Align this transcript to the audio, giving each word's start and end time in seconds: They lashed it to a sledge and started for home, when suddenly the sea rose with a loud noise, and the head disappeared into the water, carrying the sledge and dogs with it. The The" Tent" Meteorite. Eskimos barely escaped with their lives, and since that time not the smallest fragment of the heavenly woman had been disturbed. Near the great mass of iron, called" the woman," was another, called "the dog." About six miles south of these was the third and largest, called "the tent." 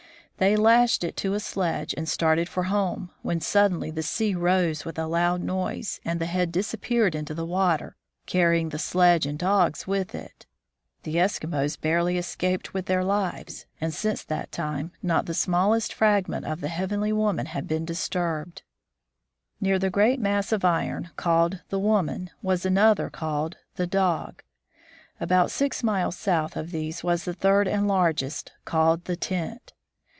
They 0.37 0.55
lashed 0.55 1.03
it 1.03 1.15
to 1.17 1.35
a 1.35 1.39
sledge 1.39 1.93
and 1.95 2.09
started 2.09 2.49
for 2.49 2.63
home, 2.63 3.11
when 3.21 3.41
suddenly 3.41 3.91
the 3.91 4.01
sea 4.01 4.33
rose 4.33 4.83
with 4.83 4.97
a 4.97 5.05
loud 5.05 5.41
noise, 5.43 5.99
and 6.03 6.19
the 6.19 6.25
head 6.25 6.51
disappeared 6.51 7.13
into 7.13 7.35
the 7.35 7.45
water, 7.45 7.95
carrying 8.25 8.69
the 8.69 8.79
sledge 8.79 9.27
and 9.27 9.37
dogs 9.37 9.85
with 9.85 10.15
it. 10.15 10.47
The 11.03 11.11
The" 11.11 11.17
Tent" 11.19 11.43
Meteorite. 11.43 11.69
Eskimos 11.77 11.81
barely 11.81 12.17
escaped 12.17 12.73
with 12.73 12.87
their 12.87 13.03
lives, 13.03 13.67
and 13.79 13.93
since 13.93 14.23
that 14.23 14.51
time 14.51 14.91
not 15.03 15.27
the 15.27 15.35
smallest 15.35 15.93
fragment 15.93 16.47
of 16.47 16.59
the 16.59 16.69
heavenly 16.69 17.13
woman 17.13 17.45
had 17.45 17.67
been 17.67 17.85
disturbed. 17.85 18.63
Near 19.59 19.77
the 19.77 19.91
great 19.91 20.19
mass 20.19 20.51
of 20.51 20.65
iron, 20.65 21.11
called" 21.17 21.61
the 21.69 21.77
woman," 21.77 22.31
was 22.41 22.65
another, 22.65 23.11
called 23.11 23.57
"the 23.75 23.85
dog." 23.85 24.41
About 25.19 25.51
six 25.51 25.83
miles 25.83 26.17
south 26.17 26.55
of 26.57 26.71
these 26.71 27.03
was 27.03 27.25
the 27.25 27.33
third 27.35 27.67
and 27.67 27.87
largest, 27.87 28.53
called 28.65 29.05
"the 29.05 29.15
tent." 29.15 29.73